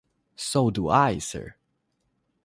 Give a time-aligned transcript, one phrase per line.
[0.35, 1.53] So do I, sir.